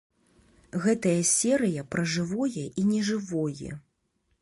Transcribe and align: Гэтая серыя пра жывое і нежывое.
Гэтая 0.85 1.19
серыя 1.33 1.85
пра 1.93 2.07
жывое 2.17 2.65
і 2.79 2.89
нежывое. 2.91 3.71